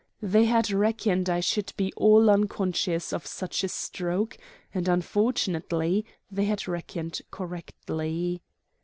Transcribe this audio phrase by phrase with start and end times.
[0.23, 4.35] They had reckoned I should be all unconscious of such a stroke,
[4.73, 8.41] and unfortunately they had reckoned correctly.